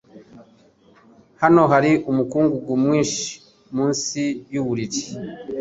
[1.41, 3.27] Hano hari umukungugu mwinshi
[3.75, 4.21] munsi
[4.53, 5.01] yuburiri.